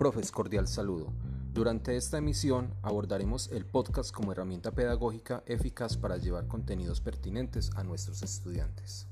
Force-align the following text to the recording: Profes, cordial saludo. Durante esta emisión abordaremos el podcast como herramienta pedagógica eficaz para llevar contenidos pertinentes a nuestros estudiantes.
Profes, 0.00 0.32
cordial 0.32 0.66
saludo. 0.66 1.12
Durante 1.52 1.94
esta 1.94 2.16
emisión 2.16 2.72
abordaremos 2.80 3.50
el 3.52 3.66
podcast 3.66 4.14
como 4.14 4.32
herramienta 4.32 4.70
pedagógica 4.70 5.42
eficaz 5.44 5.98
para 5.98 6.16
llevar 6.16 6.46
contenidos 6.46 7.02
pertinentes 7.02 7.70
a 7.76 7.84
nuestros 7.84 8.22
estudiantes. 8.22 9.06